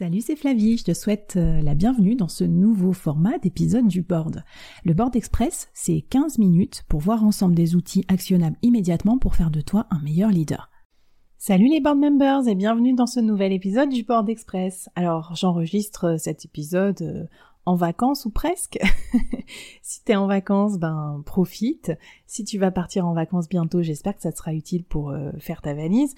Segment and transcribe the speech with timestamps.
[0.00, 4.00] Salut, c'est Flavie, je te souhaite euh, la bienvenue dans ce nouveau format d'épisode du
[4.00, 4.44] board.
[4.82, 9.50] Le board express, c'est 15 minutes pour voir ensemble des outils actionnables immédiatement pour faire
[9.50, 10.70] de toi un meilleur leader.
[11.36, 14.88] Salut les board members et bienvenue dans ce nouvel épisode du board express.
[14.94, 17.26] Alors j'enregistre euh, cet épisode euh,
[17.66, 18.78] en vacances ou presque.
[19.82, 21.92] si t'es en vacances, ben profite.
[22.26, 25.74] Si tu vas partir en vacances bientôt, j'espère que ça sera utile pour faire ta
[25.74, 26.14] valise.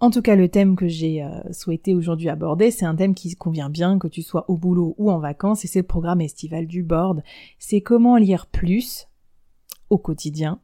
[0.00, 3.34] En tout cas, le thème que j'ai euh, souhaité aujourd'hui aborder, c'est un thème qui
[3.34, 6.66] convient bien, que tu sois au boulot ou en vacances, et c'est le programme estival
[6.66, 7.22] du board.
[7.58, 9.08] C'est comment lire plus
[9.90, 10.60] au quotidien,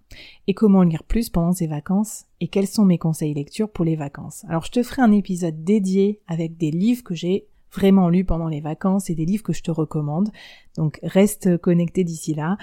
[0.47, 3.97] et comment lire plus pendant ces vacances, et quels sont mes conseils lecture pour les
[3.97, 4.45] vacances.
[4.49, 8.49] Alors je te ferai un épisode dédié avec des livres que j'ai vraiment lus pendant
[8.49, 10.31] les vacances et des livres que je te recommande.
[10.77, 12.57] Donc reste connecté d'ici là.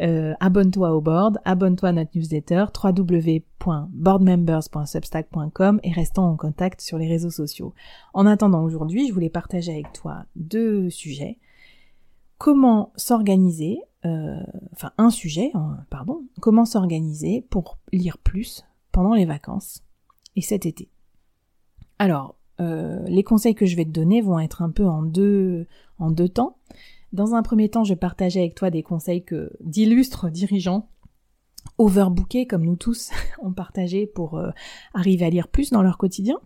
[0.00, 7.08] Euh, abonne-toi au board, abonne-toi à notre newsletter www.boardmembers.substack.com et restons en contact sur les
[7.08, 7.74] réseaux sociaux.
[8.14, 11.38] En attendant aujourd'hui, je voulais partager avec toi deux sujets.
[12.38, 14.38] Comment s'organiser, euh,
[14.72, 19.82] enfin un sujet, hein, pardon, comment s'organiser pour lire plus pendant les vacances
[20.36, 20.88] et cet été.
[21.98, 25.66] Alors, euh, les conseils que je vais te donner vont être un peu en deux,
[25.98, 26.56] en deux temps.
[27.12, 30.88] Dans un premier temps, je partageais avec toi des conseils que d'illustres dirigeants
[31.78, 33.10] overbookés comme nous tous
[33.42, 34.50] ont partagé pour euh,
[34.94, 36.38] arriver à lire plus dans leur quotidien.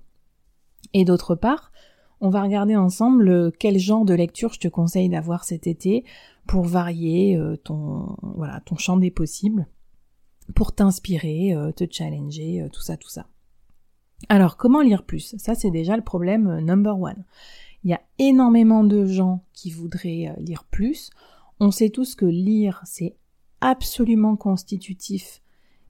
[0.94, 1.72] Et d'autre part,
[2.20, 6.04] on va regarder ensemble euh, quel genre de lecture je te conseille d'avoir cet été
[6.46, 9.66] pour varier euh, ton voilà ton champ des possibles,
[10.54, 13.26] pour t'inspirer, te challenger, tout ça, tout ça.
[14.28, 15.34] Alors comment lire plus?
[15.38, 17.24] Ça c'est déjà le problème number one.
[17.84, 21.10] Il y a énormément de gens qui voudraient euh, lire plus.
[21.60, 23.16] On sait tous que lire, c'est
[23.60, 25.42] absolument constitutif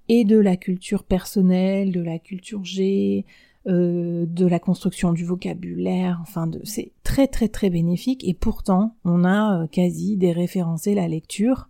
[0.09, 3.25] et de la culture personnelle, de la culture G,
[3.69, 8.97] euh, de la construction du vocabulaire, enfin de, c'est très très très bénéfique et pourtant
[9.05, 11.69] on a euh, quasi déréférencé la lecture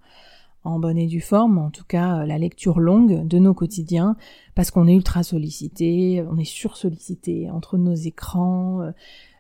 [0.65, 4.17] en bonne et due forme, en tout cas la lecture longue de nos quotidiens,
[4.55, 8.93] parce qu'on est ultra sollicité, on est sursollicité entre nos écrans,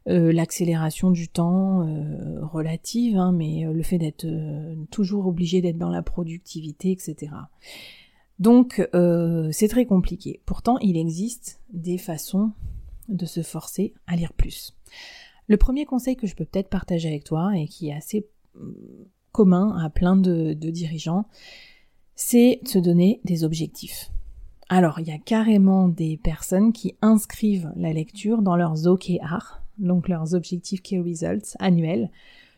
[0.09, 4.27] euh, l'accélération du temps euh, relative, hein, mais euh, le fait d'être
[4.91, 7.33] toujours obligé d'être dans la productivité, etc.
[8.39, 8.89] Donc
[9.53, 10.41] c'est très compliqué.
[10.47, 12.53] Pourtant, il existe des façons
[13.09, 14.77] de se forcer à lire plus.
[15.47, 18.27] Le premier conseil que je peux peut-être partager avec toi et qui est assez
[19.31, 21.27] commun à plein de, de dirigeants,
[22.17, 24.11] c'est de se donner des objectifs.
[24.69, 30.09] Alors, il y a carrément des personnes qui inscrivent la lecture dans leurs OKR, donc
[30.09, 32.11] leurs objectifs Key Results annuels.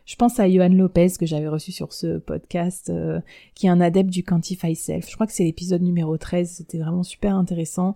[0.05, 3.19] Je pense à Johan Lopez que j'avais reçu sur ce podcast, euh,
[3.55, 5.09] qui est un adepte du Quantify Self.
[5.09, 7.95] Je crois que c'est l'épisode numéro 13, c'était vraiment super intéressant.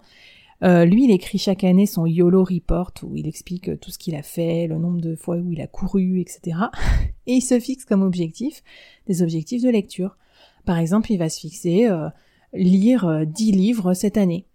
[0.64, 4.16] Euh, lui, il écrit chaque année son YOLO Report où il explique tout ce qu'il
[4.16, 6.58] a fait, le nombre de fois où il a couru, etc.
[7.28, 8.64] Et il se fixe comme objectif
[9.08, 10.18] des objectifs de lecture.
[10.66, 12.10] Par exemple, il va se fixer euh,
[12.54, 14.46] lire 10 livres cette année.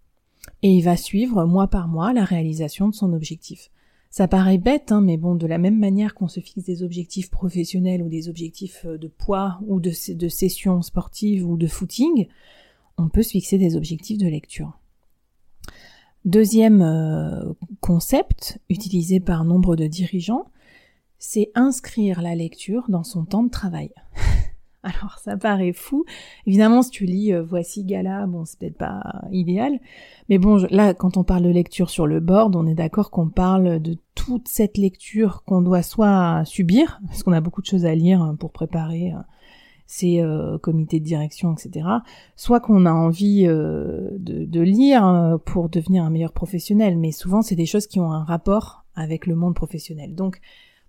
[0.63, 3.71] Et il va suivre mois par mois la réalisation de son objectif.
[4.17, 7.31] Ça paraît bête, hein, mais bon, de la même manière qu'on se fixe des objectifs
[7.31, 12.29] professionnels ou des objectifs euh, de poids ou de, de sessions sportives ou de footing,
[12.97, 14.79] on peut se fixer des objectifs de lecture.
[16.25, 20.47] Deuxième euh, concept utilisé par nombre de dirigeants,
[21.19, 23.91] c'est inscrire la lecture dans son temps de travail.
[25.00, 26.05] Alors ça paraît fou.
[26.47, 29.81] Évidemment, si tu lis euh, Voici Gala, bon, c'est peut-être pas idéal.
[30.28, 33.31] Mais bon, là, quand on parle de lecture sur le board, on est d'accord qu'on
[33.31, 37.87] parle de toute cette lecture qu'on doit soit subir, parce qu'on a beaucoup de choses
[37.87, 39.19] à lire hein, pour préparer euh,
[39.87, 41.87] ces euh, comités de direction, etc.
[42.37, 46.99] Soit qu'on a envie de, de, lire pour devenir un meilleur professionnel.
[46.99, 50.15] Mais souvent, c'est des choses qui ont un rapport avec le monde professionnel.
[50.15, 50.41] Donc,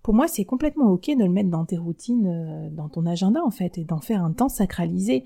[0.06, 3.44] pour moi, c'est complètement ok de le mettre dans tes routines, euh, dans ton agenda
[3.44, 5.24] en fait, et d'en faire un temps sacralisé.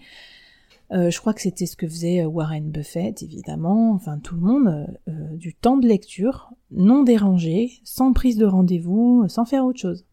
[0.94, 4.42] Euh, je crois que c'était ce que faisait euh, Warren Buffett, évidemment, enfin tout le
[4.42, 4.88] monde,
[5.34, 10.06] du temps de lecture, non dérangé, sans prise de rendez-vous, sans faire autre chose.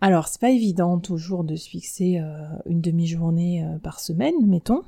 [0.00, 2.22] Alors, c'est pas évident toujours de se fixer
[2.66, 4.82] une demi-journée par semaine, mettons,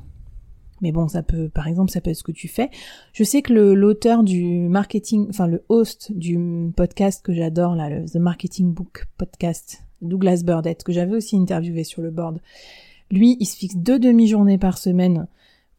[0.83, 2.71] mais bon, ça peut, par exemple, ça peut être ce que tu fais.
[3.13, 6.39] Je sais que l'auteur du marketing, enfin le host du
[6.77, 11.85] podcast que j'adore là, le The Marketing Book Podcast, Douglas Burdett, que j'avais aussi interviewé
[11.85, 12.41] sur le board,
[13.11, 15.27] lui, il se fixe deux demi-journées par semaine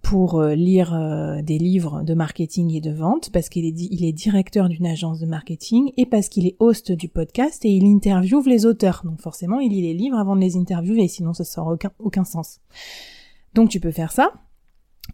[0.03, 4.69] pour euh, lire euh, des livres de marketing et de vente, parce qu'il est, directeur
[4.69, 8.65] d'une agence de marketing et parce qu'il est host du podcast et il interviewe les
[8.65, 9.01] auteurs.
[9.05, 12.25] Donc forcément, il lit les livres avant de les interviewer, sinon ça sort aucun, aucun
[12.25, 12.59] sens.
[13.53, 14.33] Donc tu peux faire ça.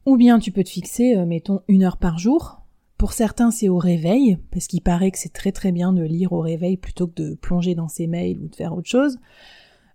[0.06, 2.62] Ou bien tu peux te fixer, euh, mettons, une heure par jour
[2.97, 6.33] Pour certains, c'est au réveil, parce qu'il paraît que c'est très très bien de lire
[6.33, 9.19] au réveil plutôt que de plonger dans ses mails ou de faire autre chose.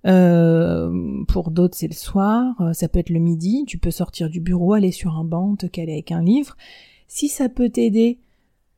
[0.06, 4.29] Euh, pour d'autres, c'est le soir, euh, ça peut être le midi, tu peux sortir
[4.29, 6.56] du bureau, aller sur un banc, te caler avec un livre.
[7.08, 8.19] Si ça peut t'aider,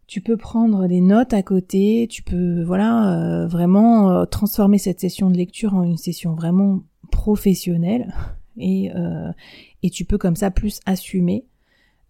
[0.07, 5.37] tu peux prendre des notes à côté, tu peux voilà vraiment transformer cette session de
[5.37, 8.15] lecture en une session vraiment professionnelle
[8.59, 8.91] et,
[9.83, 11.45] et tu peux comme ça plus assumer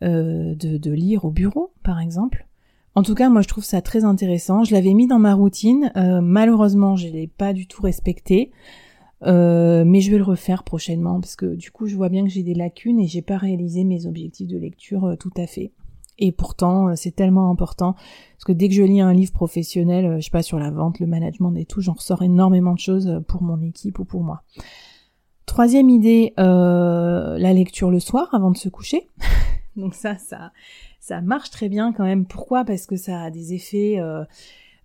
[0.01, 2.47] de, de lire au bureau par exemple.
[2.95, 4.65] En tout cas, moi je trouve ça très intéressant.
[4.65, 5.93] Je l'avais mis dans ma routine.
[6.23, 8.53] malheureusement, je l'ai pas du tout respecté.
[9.23, 12.29] Euh, mais je vais le refaire prochainement parce que du coup je vois bien que
[12.29, 15.73] j'ai des lacunes et j'ai pas réalisé mes objectifs de lecture euh, tout à fait.
[16.19, 20.17] Et pourtant euh, c'est tellement important parce que dès que je lis un livre professionnel,
[20.19, 23.23] je sais pas sur la vente, le management et tout, j'en ressors énormément de choses
[23.27, 24.43] pour mon équipe ou pour moi.
[25.47, 29.09] Troisième idée, la lecture le soir avant de se coucher.
[29.77, 30.53] Donc ça, ça,
[31.01, 32.27] ça marche très bien quand même.
[32.27, 32.65] Pourquoi?
[32.65, 34.01] Parce que ça a des effets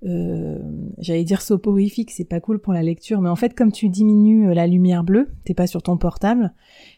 [0.04, 0.58] euh,
[0.98, 4.50] j'allais dire soporifique, c'est pas cool pour la lecture, mais en fait comme tu diminues
[4.50, 6.54] euh, la lumière bleue, t'es pas sur ton portable,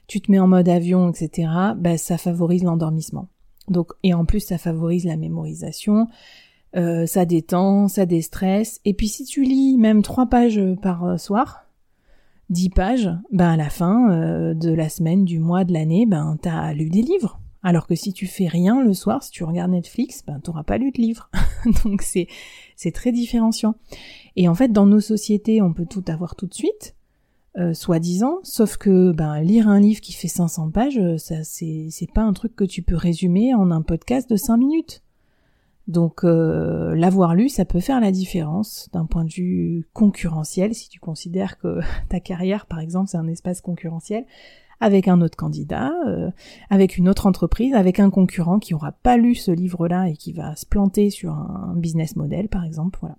[0.08, 1.50] tu te mets en mode avion, etc.
[1.78, 3.28] Bah ça favorise l'endormissement.
[3.68, 6.08] Donc et en plus ça favorise la mémorisation,
[6.78, 8.80] euh, ça détend, ça déstresse.
[8.86, 11.63] Et puis si tu lis même trois pages par soir,
[12.54, 16.74] dix pages, ben à la fin de la semaine, du mois, de l'année, ben t'as
[16.74, 17.40] lu des livres.
[17.64, 20.78] Alors que si tu fais rien le soir, si tu regardes Netflix, ben t'auras pas
[20.78, 21.30] lu de livre.
[21.86, 22.28] Donc c'est
[22.76, 23.76] c'est très différenciant.
[24.36, 26.96] Et en fait, dans nos sociétés, on peut tout avoir tout de suite,
[27.58, 31.88] euh, soi-disant, sauf que ben lire un livre qui fait 500 pages, euh, ça c'est
[31.90, 35.02] c'est pas un truc que tu peux résumer en un podcast de 5 minutes.
[35.88, 40.90] Donc euh, l'avoir lu, ça peut faire la différence d'un point de vue concurrentiel, si
[40.90, 44.26] tu considères que ta carrière, par exemple, c'est un espace concurrentiel,
[44.80, 46.30] avec un autre candidat, euh,
[46.70, 50.34] avec une autre entreprise, avec un concurrent qui aura pas lu ce livre-là et qui
[50.34, 53.00] va se planter sur un business model, par exemple.
[53.02, 53.18] Voilà.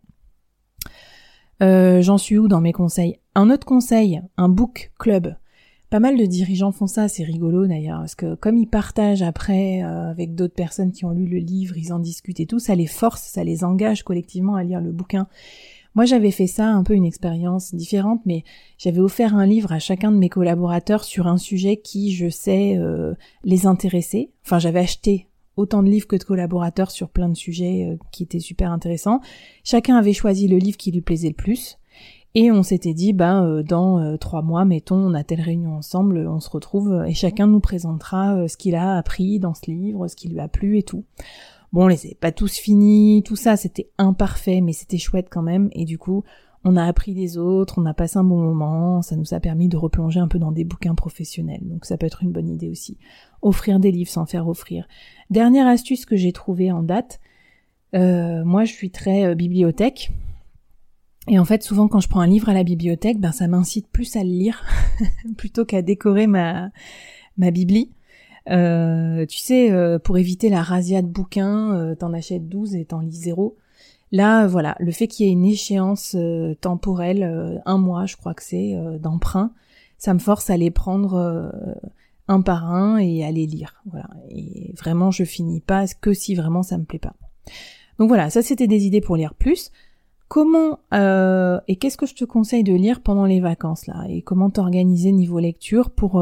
[1.62, 3.18] Euh, j'en suis où dans mes conseils?
[3.34, 5.36] Un autre conseil, un book club.
[5.94, 9.84] Pas mal de dirigeants font ça, c'est rigolo d'ailleurs, parce que comme ils partagent après
[9.84, 12.74] euh, avec d'autres personnes qui ont lu le livre, ils en discutent et tout, ça
[12.74, 15.28] les force, ça les engage collectivement à lire le bouquin.
[15.94, 18.42] Moi, j'avais fait ça, un peu une expérience différente, mais
[18.76, 22.76] j'avais offert un livre à chacun de mes collaborateurs sur un sujet qui, je sais,
[22.76, 23.14] euh,
[23.44, 24.30] les intéressait.
[24.44, 28.24] Enfin, j'avais acheté autant de livres que de collaborateurs sur plein de sujets euh, qui
[28.24, 29.20] étaient super intéressants.
[29.62, 31.78] Chacun avait choisi le livre qui lui plaisait le plus.
[32.36, 36.40] Et on s'était dit, euh, dans trois mois, mettons, on a telle réunion ensemble, on
[36.40, 40.28] se retrouve et chacun nous présentera ce qu'il a appris dans ce livre, ce qui
[40.28, 41.04] lui a plu et tout.
[41.72, 45.42] Bon, on les avait pas tous finis, tout ça, c'était imparfait, mais c'était chouette quand
[45.42, 45.70] même.
[45.72, 46.22] Et du coup,
[46.64, 49.68] on a appris des autres, on a passé un bon moment, ça nous a permis
[49.68, 51.60] de replonger un peu dans des bouquins professionnels.
[51.62, 52.96] Donc ça peut être une bonne idée aussi.
[53.42, 54.88] Offrir des livres sans faire offrir.
[55.30, 57.20] Dernière astuce que j'ai trouvée en date,
[57.94, 60.10] euh, moi je suis très euh, bibliothèque.
[61.26, 63.88] Et en fait, souvent quand je prends un livre à la bibliothèque, ben ça m'incite
[63.88, 64.64] plus à le lire
[65.36, 66.70] plutôt qu'à décorer ma
[67.36, 67.90] ma bibli.
[68.50, 72.84] Euh, tu sais, euh, pour éviter la razzia de bouquins, euh, t'en achètes 12 et
[72.84, 73.56] t'en lis zéro.
[74.12, 76.16] Là, voilà, le fait qu'il y ait une échéance
[76.60, 79.50] temporelle, un mois, je crois que c'est, d'emprunt,
[79.98, 81.52] ça me force à les prendre
[82.28, 83.82] un par un et à les lire.
[83.90, 84.08] Voilà.
[84.28, 87.14] Et vraiment, je finis pas que si vraiment ça me plaît pas.
[87.98, 89.72] Donc voilà, ça c'était des idées pour lire plus.
[90.28, 90.80] Comment
[91.68, 94.04] et qu'est-ce que je te conseille de lire pendant les vacances là?
[94.08, 96.20] Et comment t'organiser niveau lecture pour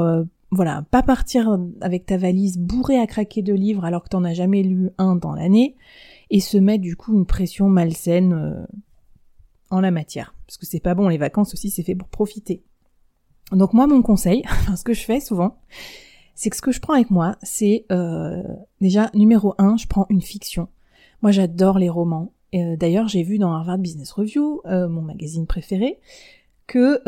[0.52, 4.34] voilà, pas partir avec ta valise bourrée à craquer de livres alors que t'en as
[4.34, 5.76] jamais lu un dans l'année,
[6.30, 8.66] et se mettre du coup une pression malsaine euh,
[9.70, 10.34] en la matière.
[10.46, 12.62] Parce que c'est pas bon, les vacances aussi c'est fait pour profiter.
[13.50, 14.42] Donc moi mon conseil,
[14.76, 15.58] ce que je fais souvent,
[16.34, 18.42] c'est que ce que je prends avec moi, c'est euh,
[18.82, 20.68] déjà numéro un, je prends une fiction.
[21.22, 22.34] Moi j'adore les romans.
[22.54, 25.98] Euh, d'ailleurs j'ai vu dans Harvard Business Review, mon magazine préféré,
[26.66, 27.00] que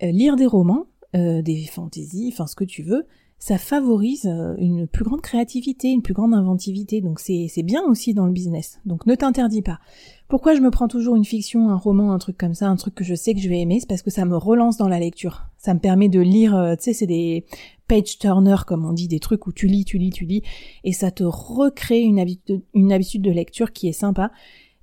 [0.00, 3.06] lire des romans, euh, des fantaisies, enfin ce que tu veux,
[3.38, 7.00] ça favorise euh, une plus grande créativité, une plus grande inventivité.
[7.00, 8.80] Donc c'est bien aussi dans le business.
[8.84, 9.78] Donc ne t'interdis pas.
[10.26, 12.96] Pourquoi je me prends toujours une fiction, un roman, un truc comme ça, un truc
[12.96, 14.98] que je sais que je vais aimer, c'est parce que ça me relance dans la
[14.98, 15.44] lecture.
[15.56, 17.44] Ça me permet de lire, euh, tu sais, c'est des
[17.86, 20.42] page turner comme on dit, des trucs où tu lis, tu lis, tu lis,
[20.82, 24.32] et ça te recrée une habitude, une habitude de lecture qui est sympa.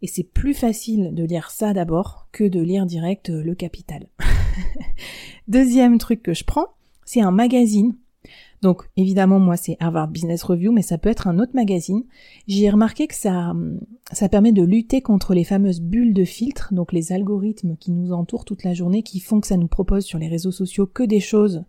[0.02, 4.08] Et c'est plus facile de lire ça d'abord que de lire direct le capital.
[5.48, 6.68] Deuxième truc que je prends,
[7.06, 7.96] c'est un magazine.
[8.62, 12.04] Donc évidemment moi c'est Harvard Business Review, mais ça peut être un autre magazine.
[12.48, 13.54] J'ai remarqué que ça,
[14.12, 18.12] ça permet de lutter contre les fameuses bulles de filtre, donc les algorithmes qui nous
[18.12, 21.04] entourent toute la journée, qui font que ça nous propose sur les réseaux sociaux que
[21.04, 21.64] des choses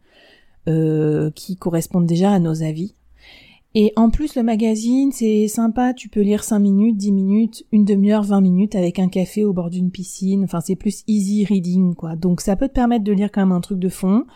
[0.69, 2.95] euh, qui correspondent déjà à nos avis.
[3.75, 7.87] Et en plus, le magazine, c'est sympa, tu peux lire 5 minutes, 10 minutes, une
[7.87, 10.45] demi-heure, 20 minutes avec un café au bord d'une piscine.
[10.45, 12.15] Enfin, c'est plus easy reading, quoi.
[12.15, 14.27] Donc, ça peut te permettre de lire quand même un truc de fond,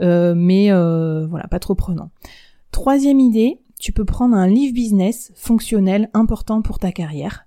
[0.00, 2.10] euh, mais euh, voilà, pas trop prenant.
[2.70, 7.46] Troisième idée, tu peux prendre un livre business fonctionnel important pour ta carrière.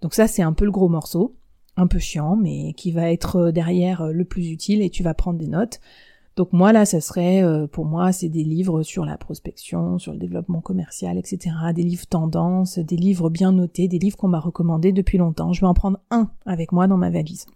[0.00, 1.36] Donc ça, c'est un peu le gros morceau,
[1.76, 5.12] un peu chiant, mais qui va être euh, derrière le plus utile et tu vas
[5.12, 5.80] prendre des notes.
[6.38, 10.12] Donc moi là, ça serait, euh, pour moi, c'est des livres sur la prospection, sur
[10.12, 11.52] le développement commercial, etc.
[11.74, 15.52] Des livres tendances, des livres bien notés, des livres qu'on m'a recommandés depuis longtemps.
[15.52, 17.46] Je vais en prendre un avec moi dans ma valise.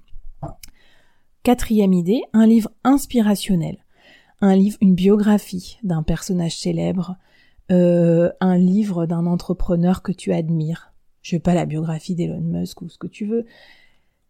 [1.44, 3.78] Quatrième idée, un livre inspirationnel.
[4.40, 7.14] Un livre, une biographie d'un personnage célèbre,
[7.70, 10.92] euh, un livre d'un entrepreneur que tu admires.
[11.22, 13.46] Je veux pas la biographie d'Elon Musk ou ce que tu veux,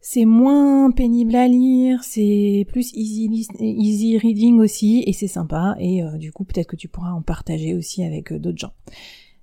[0.05, 6.19] c'est moins pénible à lire, c'est plus easy, reading aussi, et c'est sympa, et euh,
[6.19, 8.73] du coup peut-être que tu pourras en partager aussi avec euh, d'autres gens.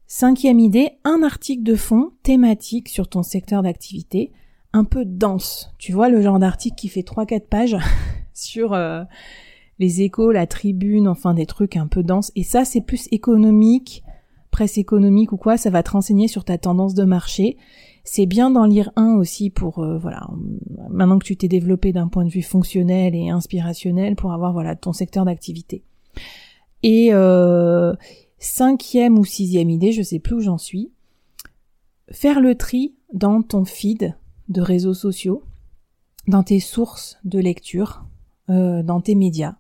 [0.05, 4.33] Cinquième idée, un article de fond thématique sur ton secteur d'activité,
[4.73, 5.73] un peu dense.
[5.77, 7.77] Tu vois le genre d'article qui fait 3-4 pages
[8.33, 9.05] sur euh,
[9.79, 14.03] les échos, la tribune, enfin des trucs un peu denses, et ça c'est plus économique,
[14.51, 17.55] presse économique ou quoi, ça va te renseigner sur ta tendance de marché.
[18.03, 20.27] C'est bien d'en lire un aussi pour euh, voilà
[20.89, 24.75] maintenant que tu t'es développé d'un point de vue fonctionnel et inspirationnel pour avoir voilà
[24.75, 25.83] ton secteur d'activité.
[26.83, 27.93] Et euh,
[28.37, 30.91] cinquième ou sixième idée, je sais plus où j'en suis,
[32.11, 34.15] faire le tri dans ton feed
[34.47, 35.43] de réseaux sociaux,
[36.27, 38.05] dans tes sources de lecture,
[38.49, 39.55] euh, dans tes médias.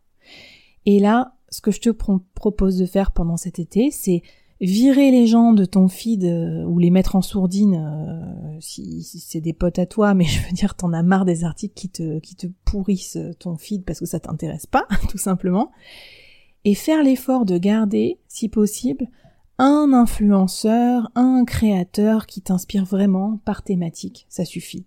[0.85, 4.21] Et là, ce que je te propose de faire pendant cet été, c'est
[4.61, 9.41] virer les gens de ton feed euh, ou les mettre en sourdine euh, si, c'est
[9.41, 12.19] des potes à toi, mais je veux dire t'en as marre des articles qui te
[12.19, 15.71] qui te pourrissent ton feed parce que ça t'intéresse pas, tout simplement.
[16.65, 19.07] Et faire l'effort de garder, si possible,
[19.57, 24.85] un influenceur, un créateur qui t'inspire vraiment par thématique, ça suffit.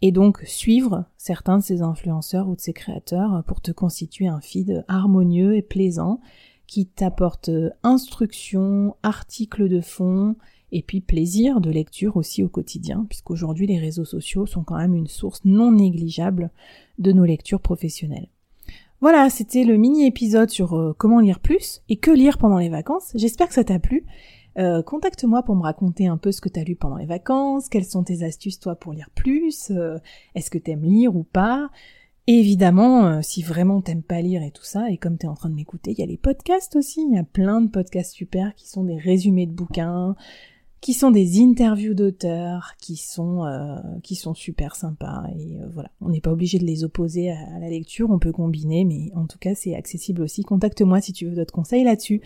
[0.00, 4.40] Et donc suivre certains de ces influenceurs ou de ces créateurs pour te constituer un
[4.40, 6.20] feed harmonieux et plaisant
[6.66, 10.36] qui t'apporte euh, instruction, articles de fond,
[10.72, 14.94] et puis plaisir de lecture aussi au quotidien, puisqu'aujourd'hui les réseaux sociaux sont quand même
[14.94, 16.50] une source non négligeable
[16.98, 18.28] de nos lectures professionnelles.
[19.00, 22.70] Voilà, c'était le mini épisode sur euh, comment lire plus et que lire pendant les
[22.70, 23.12] vacances.
[23.14, 24.04] J'espère que ça t'a plu.
[24.56, 27.84] Euh, contacte-moi pour me raconter un peu ce que t'as lu pendant les vacances, quelles
[27.84, 29.72] sont tes astuces toi pour lire plus,
[30.34, 31.70] est-ce que t'aimes lire ou pas,
[32.26, 35.50] évidemment, euh, si vraiment t'aimes pas lire et tout ça, et comme t'es en train
[35.50, 37.06] de m'écouter, il y a les podcasts aussi.
[37.08, 40.16] Il y a plein de podcasts super qui sont des résumés de bouquins,
[40.80, 45.24] qui sont des interviews d'auteurs, qui sont euh, qui sont super sympas.
[45.38, 48.32] Et euh, voilà, on n'est pas obligé de les opposer à, la lecture, on peut
[48.32, 50.42] combiner, mais en tout cas c'est accessible aussi.
[50.42, 52.20] Contacte-moi si tu veux d'autres conseils là-dessus.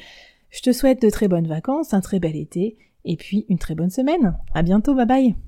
[0.50, 3.74] Je te souhaite de très bonnes vacances, un très bel été, et puis une très
[3.74, 4.36] bonne semaine.
[4.54, 5.47] À bientôt, bye bye.